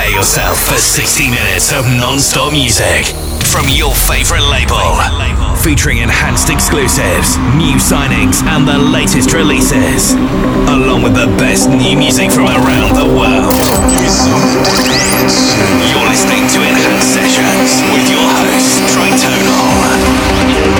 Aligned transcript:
Prepare 0.00 0.16
yourself 0.16 0.58
for 0.64 0.78
60 0.78 1.28
minutes 1.28 1.72
of 1.72 1.84
non-stop 1.84 2.52
music 2.52 3.04
from 3.44 3.68
your 3.68 3.92
favorite 3.92 4.48
label. 4.48 4.96
Featuring 5.60 5.98
enhanced 5.98 6.48
exclusives, 6.48 7.36
new 7.52 7.76
signings, 7.76 8.42
and 8.42 8.66
the 8.66 8.78
latest 8.78 9.34
releases. 9.34 10.14
Along 10.72 11.02
with 11.02 11.12
the 11.12 11.26
best 11.36 11.68
new 11.68 11.98
music 11.98 12.30
from 12.30 12.46
around 12.46 12.96
the 12.96 13.12
world. 13.12 13.52
You're 15.92 16.08
listening 16.08 16.48
to 16.48 16.64
Enhanced 16.64 17.12
Sessions 17.12 17.84
with 17.92 18.08
your 18.08 18.24
host, 18.24 18.80
Tritonal. 18.96 20.79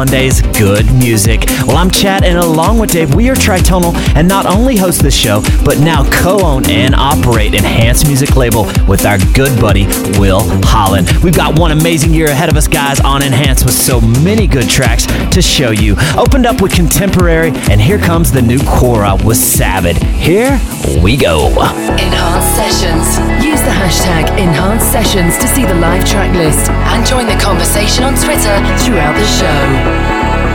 Monday's 0.00 0.49
good 0.60 0.92
music. 0.92 1.46
Well, 1.66 1.78
I'm 1.78 1.90
Chad, 1.90 2.22
and 2.22 2.36
along 2.36 2.78
with 2.78 2.90
Dave, 2.90 3.14
we 3.14 3.30
are 3.30 3.34
Tritonal 3.34 3.94
and 4.14 4.28
not 4.28 4.44
only 4.44 4.76
host 4.76 5.02
this 5.02 5.16
show, 5.16 5.40
but 5.64 5.78
now 5.78 6.04
co 6.10 6.38
own 6.44 6.68
and 6.68 6.94
operate 6.94 7.54
Enhanced 7.54 8.06
Music 8.06 8.36
Label 8.36 8.64
with 8.86 9.06
our 9.06 9.16
good 9.32 9.58
buddy, 9.58 9.86
Will 10.18 10.42
Holland. 10.64 11.10
We've 11.24 11.34
got 11.34 11.58
one 11.58 11.70
amazing 11.70 12.12
year 12.12 12.26
ahead 12.26 12.50
of 12.50 12.56
us, 12.56 12.68
guys, 12.68 13.00
on 13.00 13.22
Enhanced 13.22 13.64
with 13.64 13.72
so 13.72 14.02
many 14.02 14.46
good 14.46 14.68
tracks 14.68 15.06
to 15.32 15.40
show 15.40 15.70
you. 15.70 15.96
Opened 16.18 16.44
up 16.44 16.60
with 16.60 16.74
Contemporary, 16.74 17.52
and 17.70 17.80
here 17.80 17.98
comes 17.98 18.30
the 18.30 18.42
new 18.42 18.58
Quora 18.58 19.16
with 19.24 19.38
Sabbath. 19.38 19.96
Here 20.02 20.60
we 21.02 21.16
go. 21.16 21.48
Enhanced 21.96 22.54
Sessions. 22.54 23.16
Use 23.42 23.62
the 23.62 23.72
hashtag 23.72 24.28
Enhanced 24.38 24.92
Sessions 24.92 25.38
to 25.38 25.48
see 25.48 25.64
the 25.64 25.76
live 25.76 26.04
track 26.04 26.36
list 26.36 26.68
and 26.68 27.06
join 27.06 27.24
the 27.24 27.40
conversation 27.42 28.04
on 28.04 28.12
Twitter 28.12 28.54
throughout 28.84 29.16
the 29.16 29.24
show. 29.24 30.49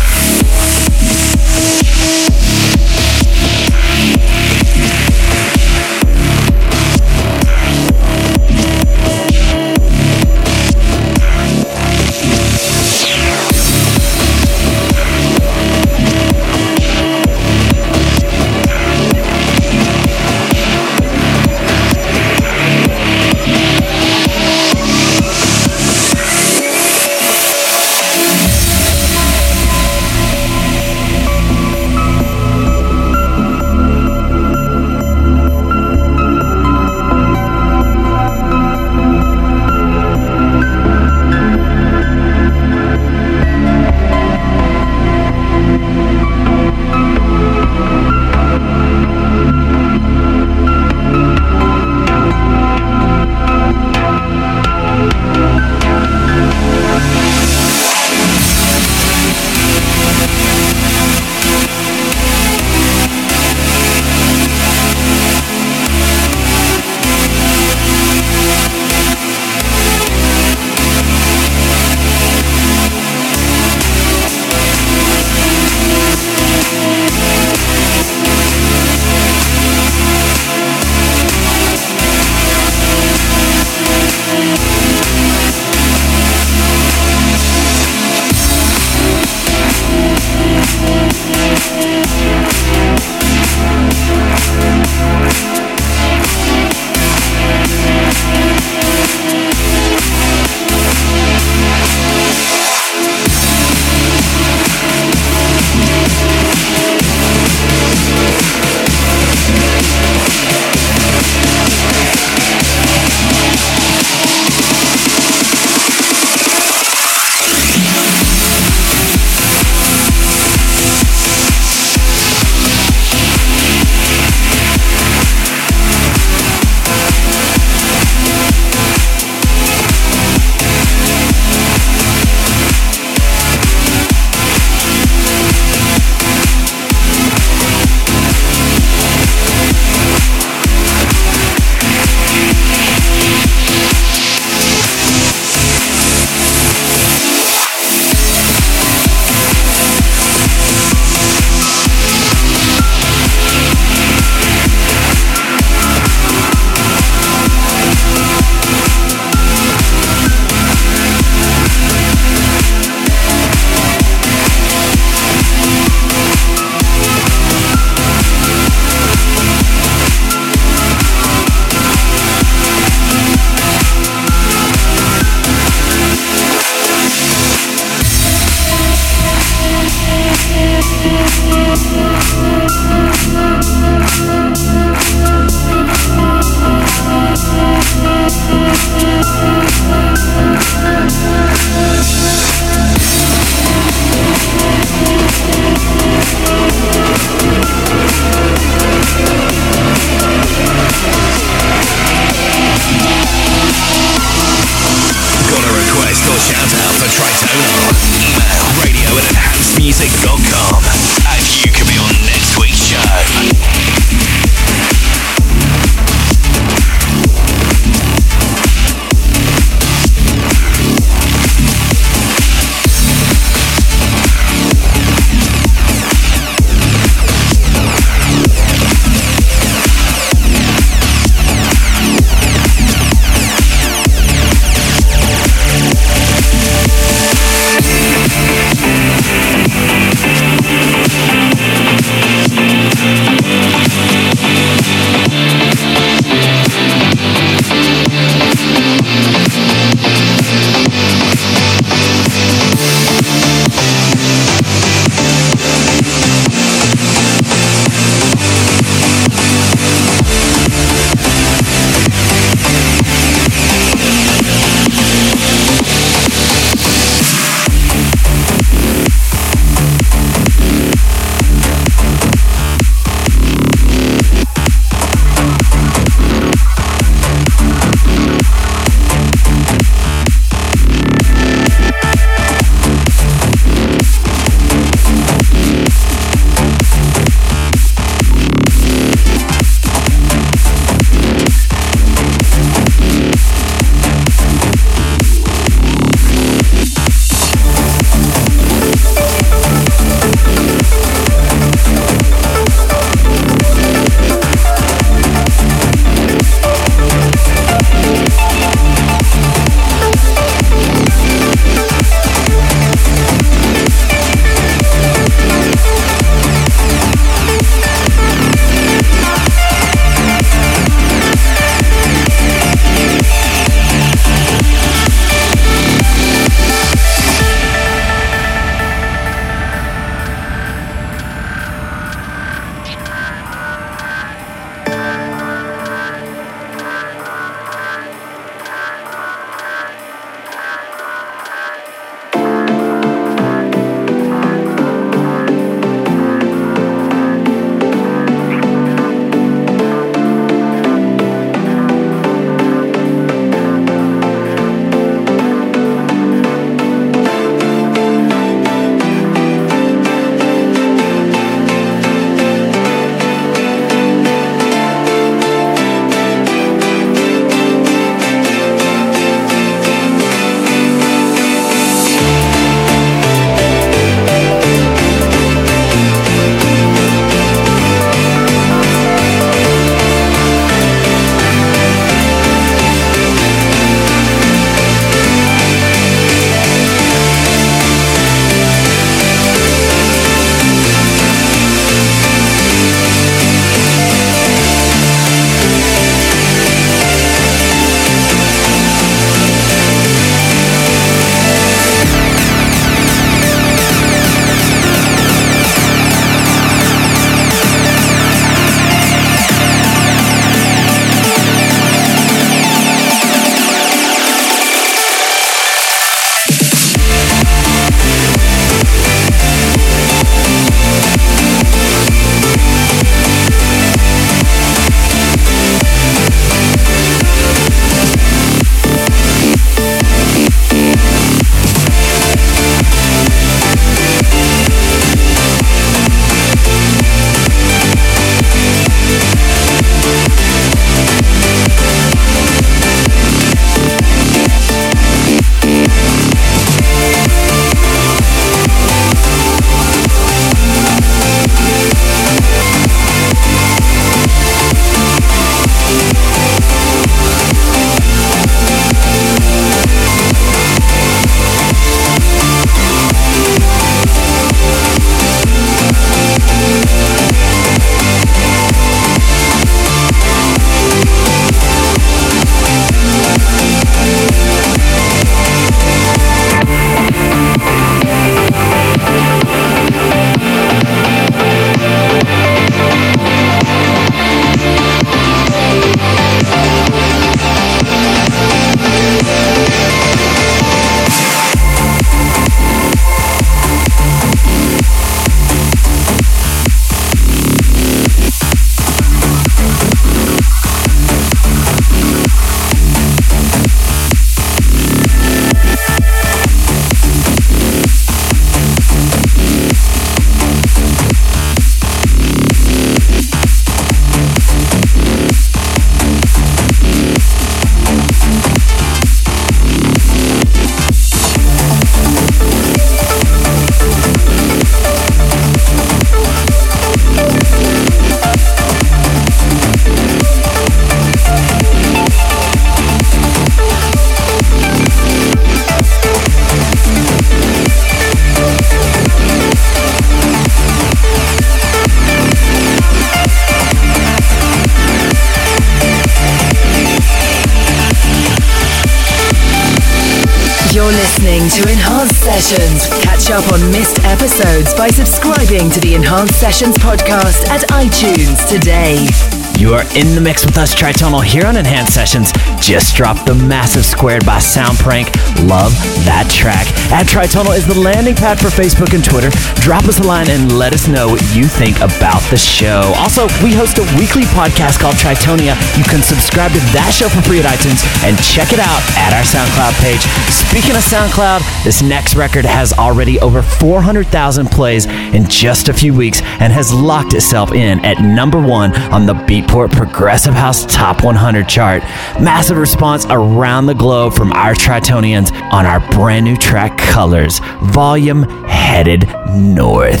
By 554.76 554.88
subscribing 554.88 555.70
to 555.70 555.80
the 555.80 555.94
Enhanced 555.94 556.38
Sessions 556.38 556.76
podcast 556.78 557.48
at 557.48 557.62
iTunes 557.70 558.46
today. 558.48 559.35
You 559.58 559.72
are 559.72 559.88
in 559.96 560.14
the 560.14 560.20
mix 560.20 560.44
with 560.44 560.58
us, 560.58 560.74
Tritonal, 560.74 561.24
here 561.24 561.46
on 561.46 561.56
Enhanced 561.56 561.94
Sessions. 561.94 562.30
Just 562.60 562.94
dropped 562.94 563.24
the 563.24 563.34
massive 563.34 563.86
Squared 563.86 564.26
by 564.26 564.36
Soundprank. 564.36 565.08
Love 565.48 565.72
that 566.04 566.28
track. 566.28 566.68
At 566.92 567.08
Tritonal 567.08 567.56
is 567.56 567.66
the 567.66 567.80
landing 567.80 568.14
pad 568.14 568.38
for 568.38 568.52
Facebook 568.52 568.92
and 568.92 569.00
Twitter. 569.00 569.32
Drop 569.64 569.88
us 569.88 569.98
a 569.98 570.04
line 570.04 570.28
and 570.28 570.58
let 570.58 570.74
us 570.74 570.88
know 570.88 571.08
what 571.08 571.24
you 571.32 571.48
think 571.48 571.80
about 571.80 572.20
the 572.28 572.36
show. 572.36 572.92
Also, 573.00 573.32
we 573.40 573.56
host 573.56 573.80
a 573.80 573.86
weekly 573.96 574.28
podcast 574.36 574.76
called 574.76 575.00
Tritonia. 575.00 575.56
You 575.80 575.88
can 575.88 576.04
subscribe 576.04 576.52
to 576.52 576.60
that 576.76 576.92
show 576.92 577.08
for 577.08 577.24
free 577.24 577.40
at 577.40 577.48
iTunes 577.48 577.80
and 578.04 578.12
check 578.28 578.52
it 578.52 578.60
out 578.60 578.84
at 579.00 579.16
our 579.16 579.24
SoundCloud 579.24 579.72
page. 579.80 580.04
Speaking 580.28 580.76
of 580.76 580.84
SoundCloud, 580.84 581.40
this 581.64 581.80
next 581.80 582.14
record 582.14 582.44
has 582.44 582.76
already 582.76 583.18
over 583.20 583.40
400,000 583.40 584.52
plays 584.52 584.84
in 584.84 585.24
just 585.32 585.70
a 585.70 585.72
few 585.72 585.94
weeks 585.96 586.20
and 586.44 586.52
has 586.52 586.74
locked 586.74 587.14
itself 587.14 587.52
in 587.52 587.82
at 587.86 588.04
number 588.04 588.40
one 588.40 588.76
on 588.92 589.06
the 589.06 589.16
Beat 589.26 589.45
Beatport 589.46 589.72
Progressive 589.72 590.34
House 590.34 590.66
Top 590.66 591.04
100 591.04 591.48
chart. 591.48 591.82
Massive 592.20 592.56
response 592.56 593.06
around 593.10 593.66
the 593.66 593.74
globe 593.74 594.12
from 594.12 594.32
our 594.32 594.54
Tritonians 594.54 595.32
on 595.52 595.66
our 595.66 595.80
brand 595.90 596.24
new 596.24 596.36
track 596.36 596.76
Colors, 596.78 597.40
volume 597.62 598.24
headed 598.46 599.08
north. 599.34 600.00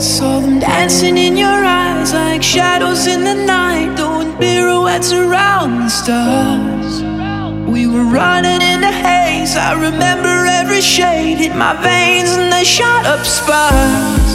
Saw 0.00 0.40
them 0.40 0.58
dancing 0.58 1.16
in 1.16 1.36
your 1.36 1.48
eyes 1.48 2.12
like 2.12 2.42
shadows 2.42 3.06
in 3.06 3.24
the 3.24 3.34
night, 3.34 3.96
doing 3.96 4.36
pirouettes 4.36 5.12
around 5.12 5.80
the 5.80 5.88
stars. 5.88 7.02
We 7.68 7.86
were 7.86 8.04
running 8.04 8.62
in 8.62 8.80
the 8.80 8.92
haze, 8.92 9.56
I 9.56 9.74
remember 9.74 10.46
every 10.46 10.80
shade 10.80 11.38
hit 11.38 11.54
my 11.56 11.74
veins 11.82 12.30
and 12.30 12.52
they 12.52 12.64
shot 12.64 13.06
up 13.06 13.24
sparks. 13.24 14.34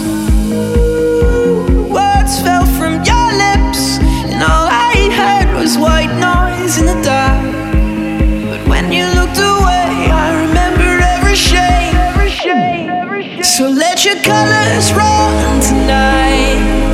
Words 1.92 2.42
fell 2.42 2.71
was 5.72 5.78
white 5.78 6.14
noise 6.20 6.80
in 6.80 6.86
the 6.86 7.02
dark. 7.02 7.40
But 8.50 8.68
when 8.68 8.92
you 8.92 9.06
looked 9.16 9.38
away, 9.38 10.10
I 10.12 10.46
remember 10.46 11.00
every 11.16 11.36
shade. 11.36 11.96
So 13.46 13.70
let 13.70 14.04
your 14.04 14.16
colors 14.24 14.92
run 14.92 15.62
tonight. 15.62 16.91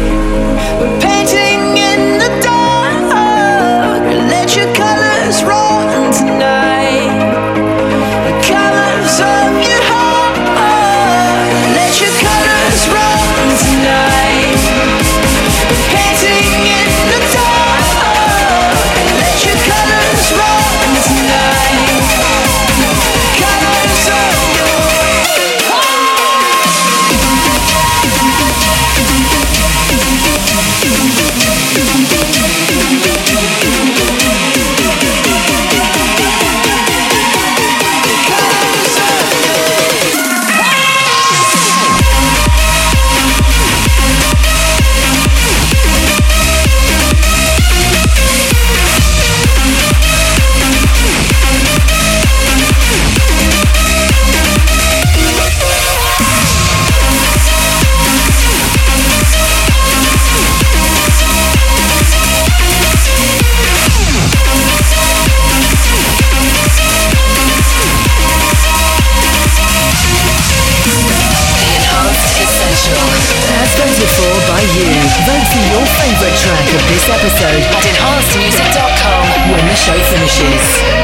Show 79.78 79.94
finishes. 79.94 80.97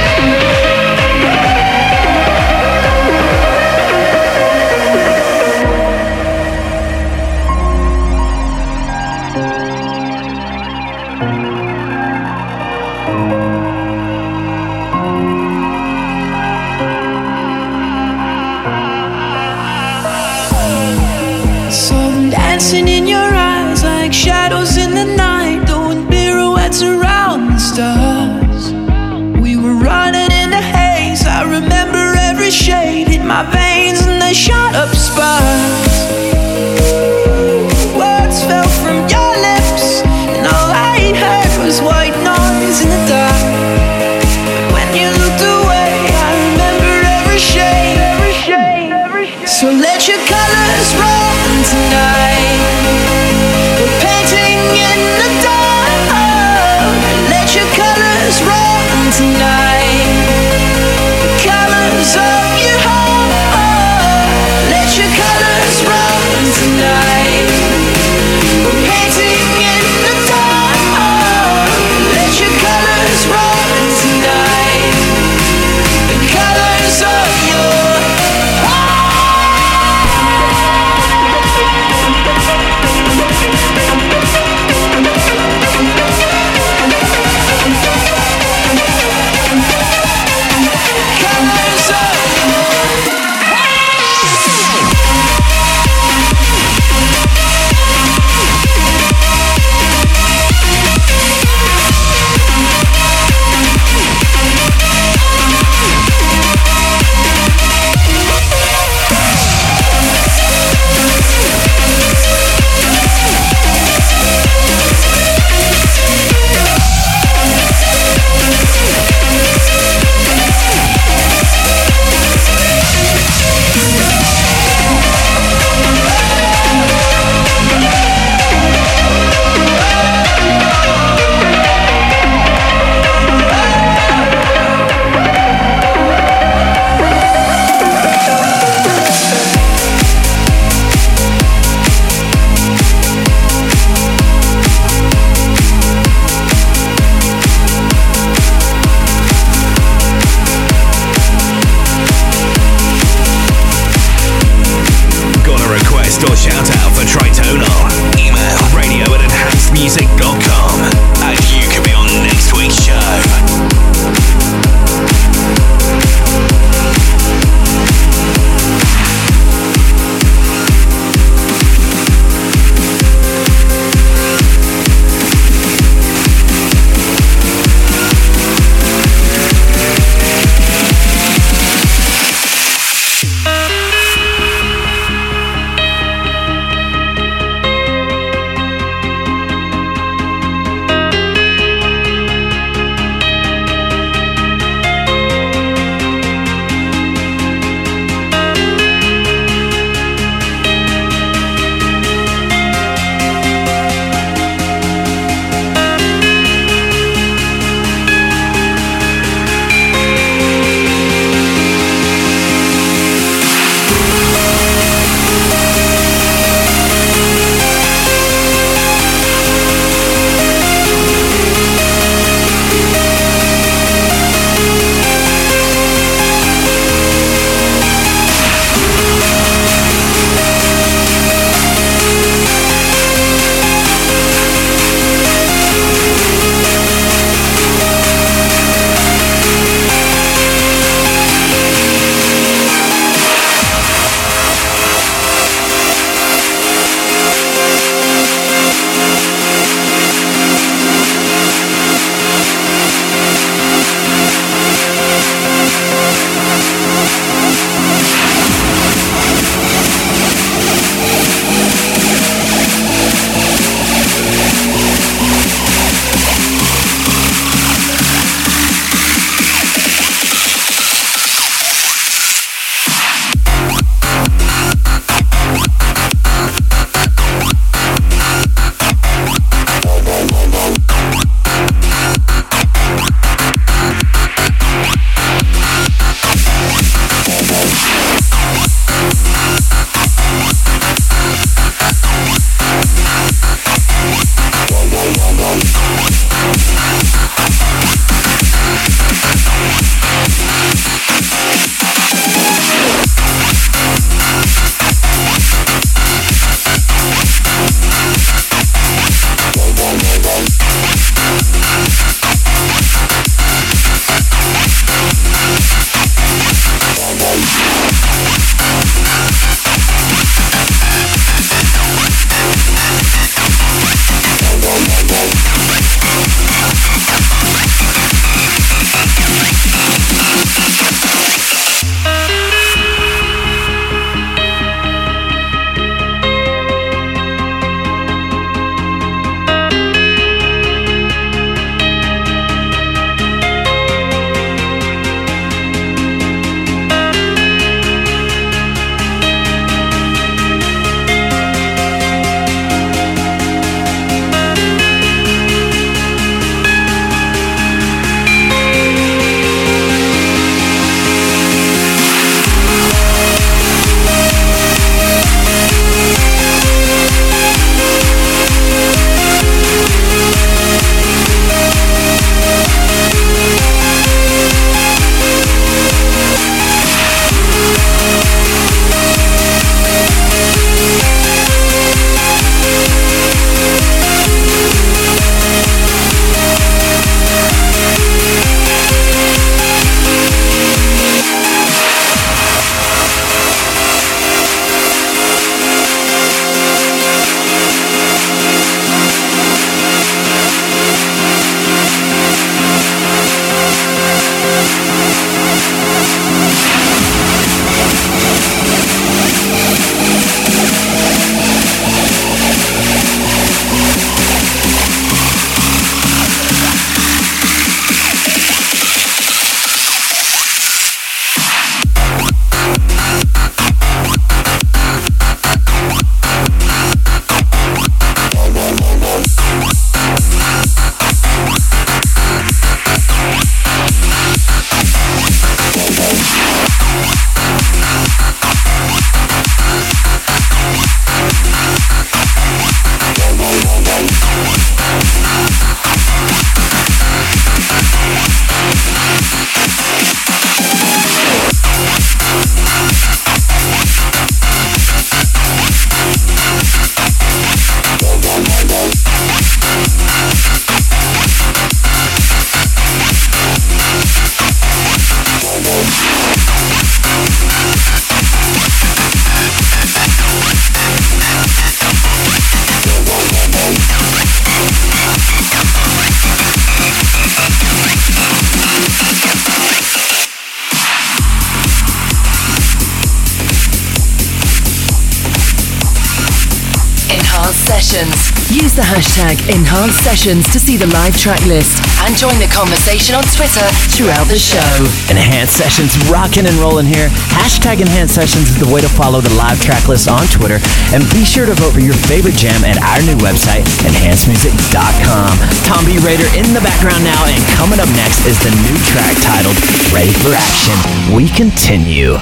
Hashtag 488.93 489.41
Enhanced 489.49 490.05
Sessions 490.05 490.45
to 490.53 490.61
see 490.61 490.77
the 490.77 490.85
live 490.93 491.17
track 491.17 491.41
list 491.49 491.81
and 492.05 492.13
join 492.13 492.37
the 492.37 492.45
conversation 492.53 493.17
on 493.17 493.25
Twitter 493.33 493.65
throughout 493.89 494.29
the 494.29 494.37
show. 494.37 494.61
Enhanced 495.09 495.57
Sessions 495.57 495.97
rocking 496.13 496.45
and 496.45 496.53
rolling 496.61 496.85
here. 496.85 497.09
Hashtag 497.33 497.81
Enhanced 497.81 498.13
Sessions 498.13 498.53
is 498.53 498.59
the 498.61 498.69
way 498.69 498.85
to 498.85 498.91
follow 498.93 499.17
the 499.17 499.33
live 499.33 499.57
track 499.65 499.89
list 499.89 500.05
on 500.05 500.21
Twitter. 500.29 500.61
And 500.93 501.01
be 501.09 501.25
sure 501.25 501.49
to 501.49 501.57
vote 501.57 501.73
for 501.73 501.81
your 501.81 501.97
favorite 502.05 502.37
jam 502.37 502.61
at 502.61 502.77
our 502.85 503.01
new 503.01 503.17
website, 503.17 503.65
enhancedmusic.com. 503.81 505.41
Tom 505.65 505.81
B. 505.89 505.97
Raider 506.05 506.29
in 506.37 506.53
the 506.53 506.61
background 506.61 507.01
now, 507.01 507.25
and 507.25 507.41
coming 507.57 507.81
up 507.81 507.89
next 507.97 508.29
is 508.29 508.37
the 508.45 508.53
new 508.61 508.77
track 508.93 509.17
titled 509.25 509.57
Ready 509.89 510.13
for 510.21 510.37
Action. 510.37 510.77
We 511.09 511.33
continue. 511.33 512.21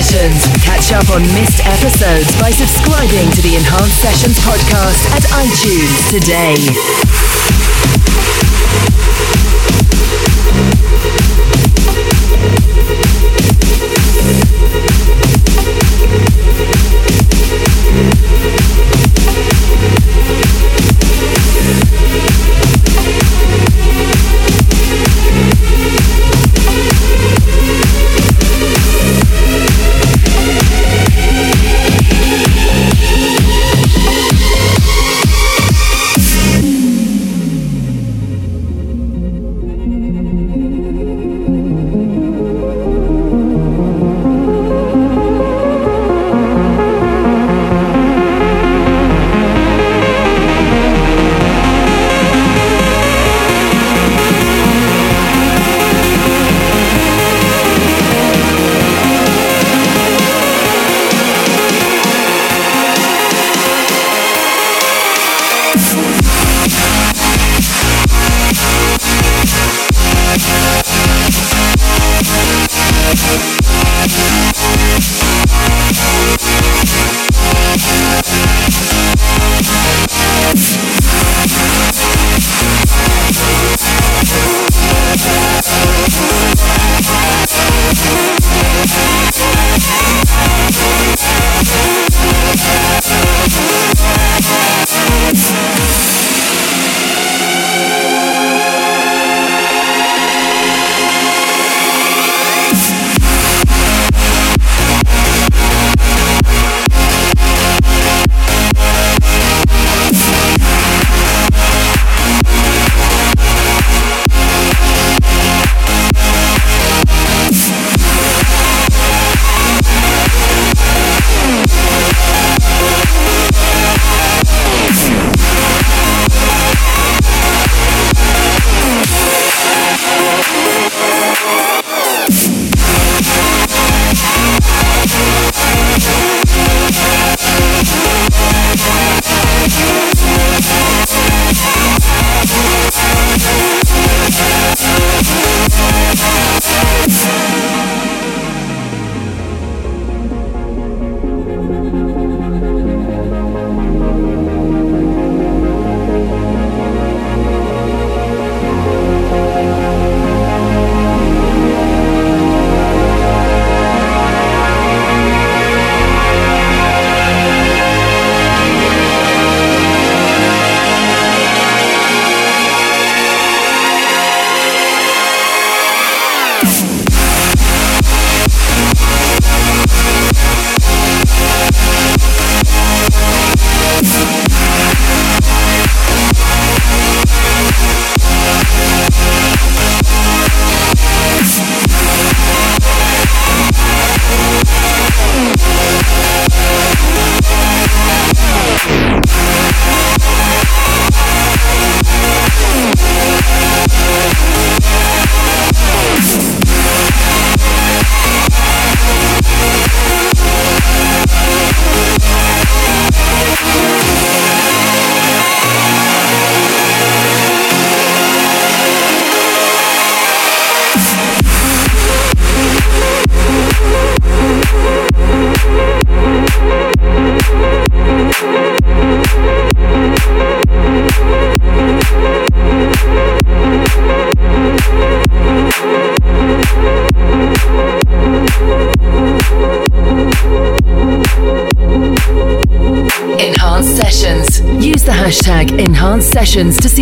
Sessions. 0.00 0.46
Catch 0.64 0.92
up 0.92 1.10
on 1.10 1.20
missed 1.34 1.60
episodes 1.66 2.34
by 2.40 2.50
subscribing 2.50 3.30
to 3.32 3.42
the 3.42 3.56
Enhanced 3.56 4.00
Sessions 4.00 4.38
podcast 4.38 5.04
at 5.12 5.22
iTunes 5.44 6.08
today. 6.08 7.09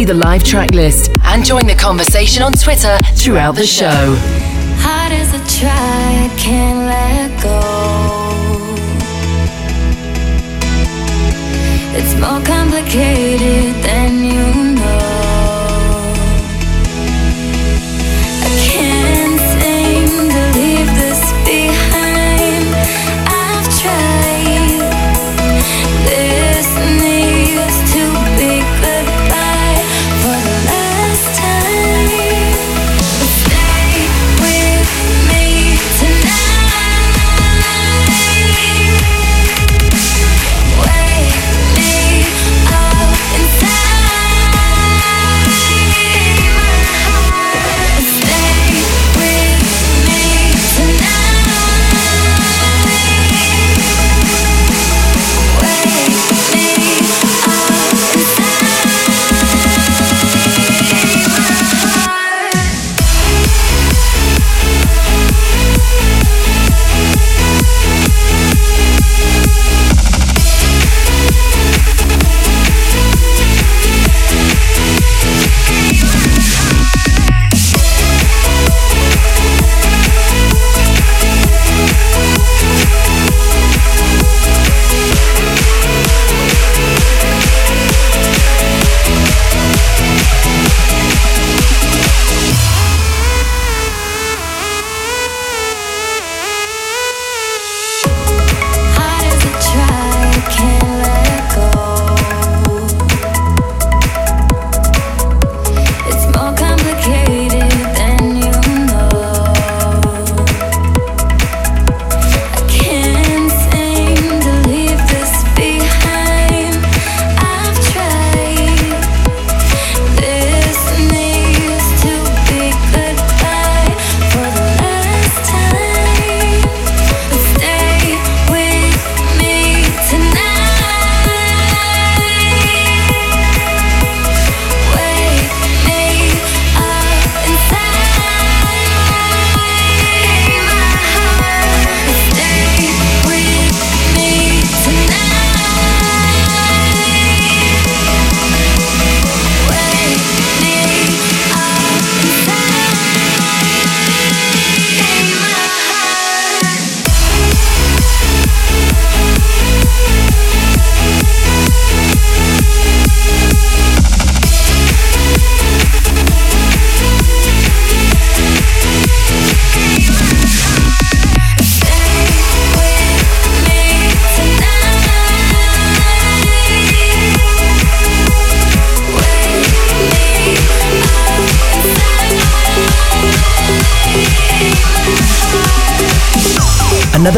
The 0.08 0.14
live 0.14 0.42
track 0.42 0.70
list 0.70 1.10
and 1.24 1.44
join 1.44 1.66
the 1.66 1.74
conversation 1.74 2.42
on 2.42 2.54
Twitter 2.54 2.96
throughout 3.14 3.54
the 3.54 3.66
show. 3.66 4.47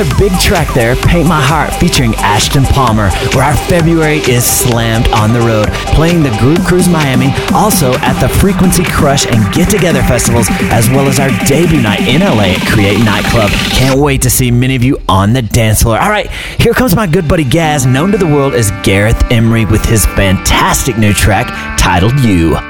another 0.00 0.18
big 0.18 0.38
track 0.40 0.72
there, 0.74 0.96
Paint 0.96 1.28
My 1.28 1.40
Heart, 1.40 1.74
featuring 1.74 2.14
Ashton 2.16 2.64
Palmer, 2.64 3.10
where 3.34 3.44
our 3.44 3.56
February 3.56 4.18
is 4.18 4.44
slammed 4.44 5.08
on 5.08 5.32
the 5.32 5.40
road, 5.40 5.68
playing 5.94 6.22
the 6.22 6.34
Groove 6.38 6.64
Cruise 6.66 6.88
Miami, 6.88 7.32
also 7.52 7.92
at 7.98 8.18
the 8.20 8.28
Frequency 8.28 8.84
Crush 8.84 9.26
and 9.26 9.52
Get 9.52 9.68
Together 9.68 10.02
festivals, 10.02 10.46
as 10.70 10.88
well 10.88 11.06
as 11.06 11.18
our 11.18 11.28
debut 11.46 11.82
night 11.82 12.00
in 12.00 12.20
LA 12.20 12.54
at 12.54 12.66
Create 12.68 12.98
Nightclub. 13.04 13.50
Can't 13.50 14.00
wait 14.00 14.22
to 14.22 14.30
see 14.30 14.50
many 14.50 14.76
of 14.76 14.82
you 14.82 14.98
on 15.08 15.32
the 15.32 15.42
dance 15.42 15.82
floor. 15.82 15.98
All 15.98 16.10
right, 16.10 16.30
here 16.58 16.72
comes 16.72 16.96
my 16.96 17.06
good 17.06 17.28
buddy 17.28 17.44
Gaz, 17.44 17.84
known 17.84 18.10
to 18.12 18.18
the 18.18 18.26
world 18.26 18.54
as 18.54 18.70
Gareth 18.82 19.22
Emery, 19.30 19.66
with 19.66 19.84
his 19.84 20.06
fantastic 20.06 20.96
new 20.96 21.12
track 21.12 21.78
titled 21.78 22.18
You. 22.20 22.69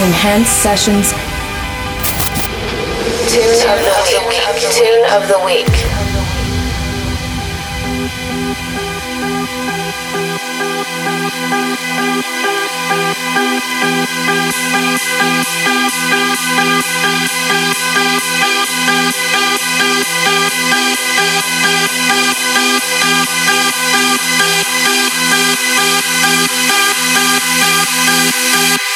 enhanced 0.00 0.62
sessions. 0.62 1.12
Tune 3.30 3.68
of 3.68 3.78
the 3.84 3.94
week. 4.08 4.62
Tune 4.72 5.04
of 5.12 5.28
the 5.28 5.38
week. 5.44 6.00
Thank 28.60 28.89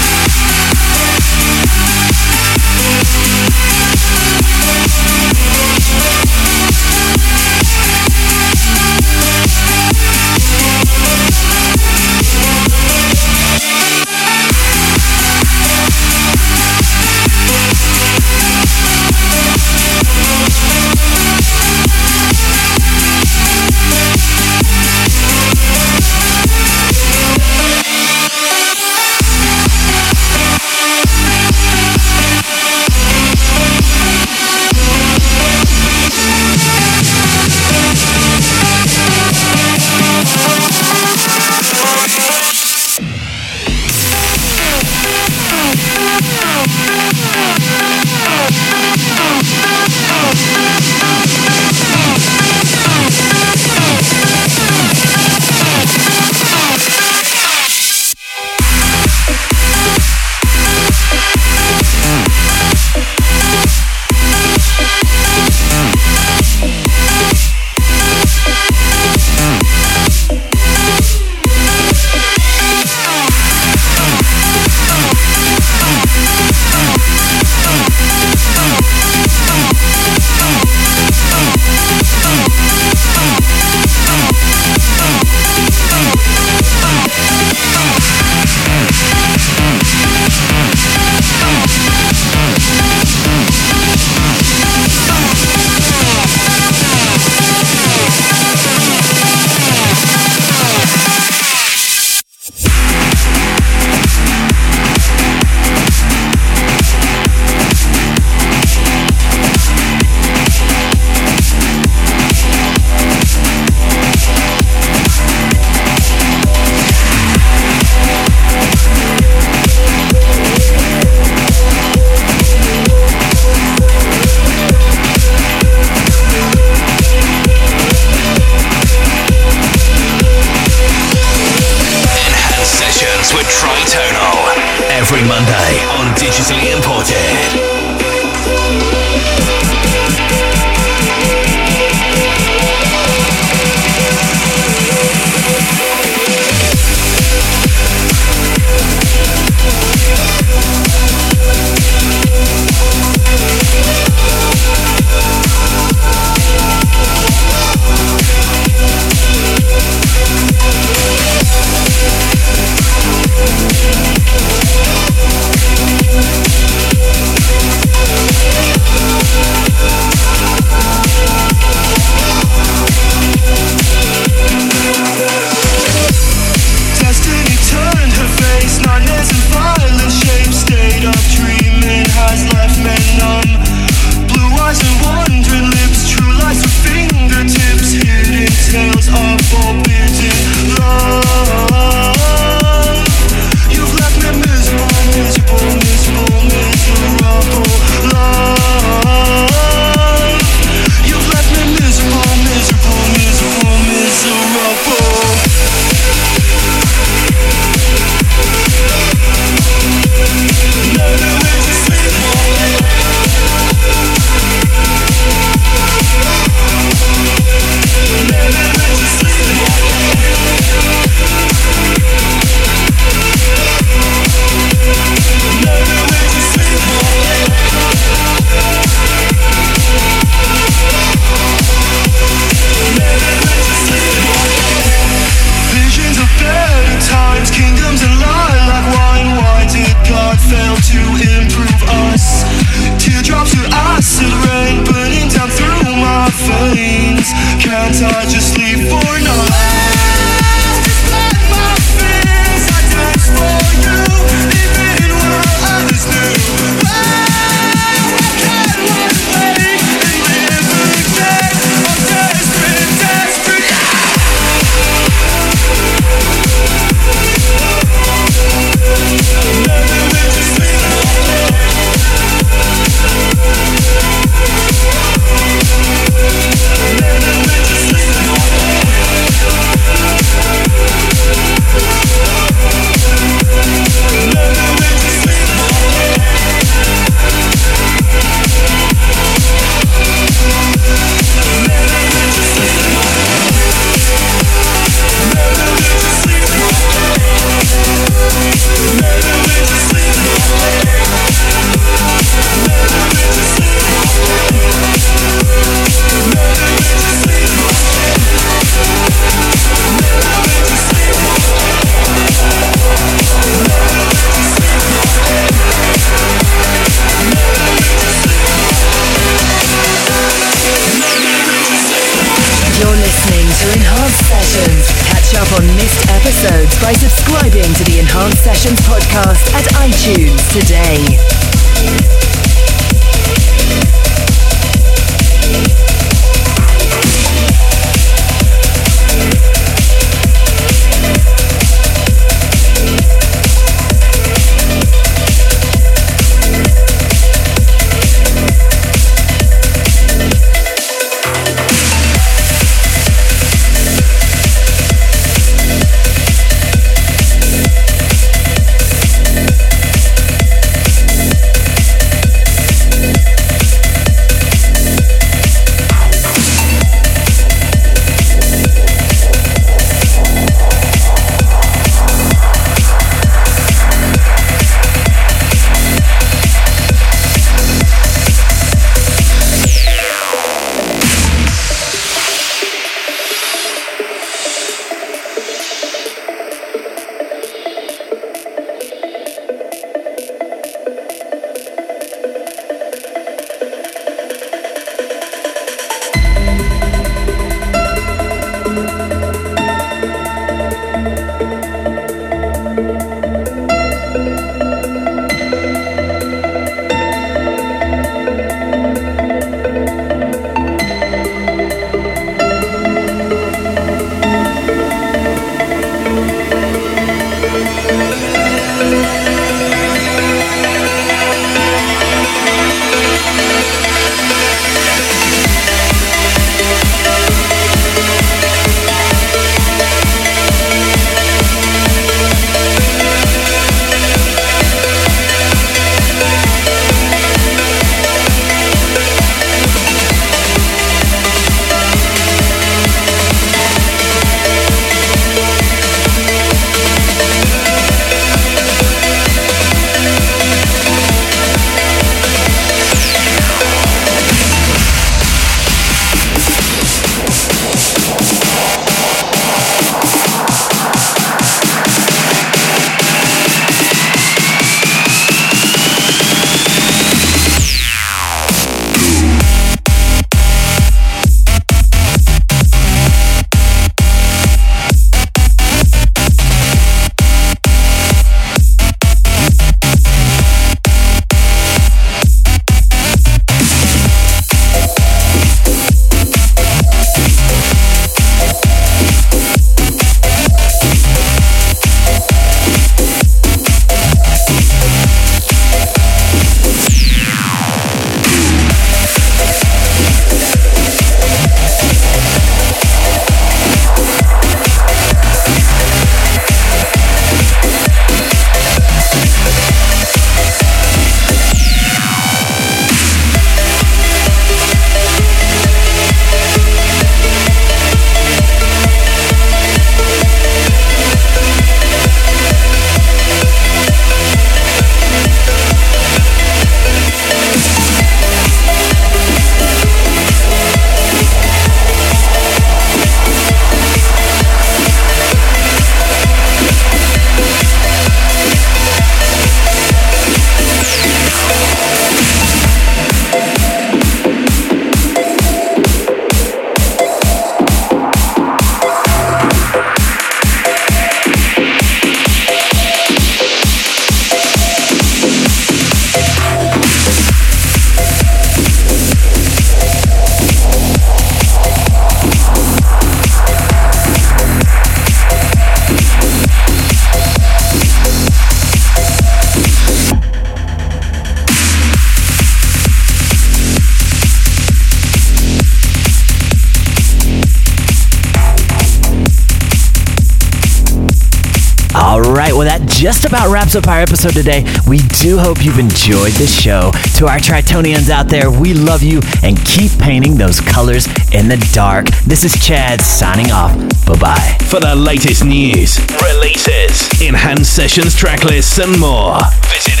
wraps 583.51 583.75
up 583.75 583.87
our 583.87 583.99
episode 583.99 584.33
today. 584.33 584.63
We 584.87 584.99
do 585.19 585.37
hope 585.37 585.63
you've 585.63 585.77
enjoyed 585.77 586.31
the 586.33 586.47
show. 586.47 586.91
To 587.17 587.27
our 587.27 587.37
Tritonians 587.37 588.09
out 588.09 588.29
there, 588.29 588.49
we 588.49 588.73
love 588.73 589.03
you 589.03 589.19
and 589.43 589.57
keep 589.65 589.91
painting 589.99 590.37
those 590.37 590.61
colors 590.61 591.05
in 591.33 591.49
the 591.49 591.57
dark. 591.73 592.07
This 592.25 592.45
is 592.45 592.57
Chad 592.65 593.01
signing 593.01 593.51
off. 593.51 593.75
Bye 594.05 594.19
bye. 594.19 594.57
For 594.69 594.79
the 594.79 594.95
latest 594.95 595.43
news, 595.43 595.99
releases, 596.21 597.21
enhanced 597.21 597.75
sessions, 597.75 598.15
track 598.15 598.45
lists, 598.45 598.79
and 598.79 598.97
more, 598.97 599.37
visit. 599.67 600.00